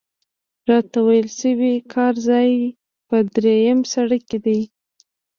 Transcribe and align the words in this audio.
راته 0.69 0.99
ویل 1.07 1.27
شوي 1.39 1.73
کار 1.93 2.13
ځای 2.27 2.49
په 3.07 3.17
درېیم 3.35 3.79
سړک 3.93 4.21
کې 4.29 4.39
دی. 4.45 4.59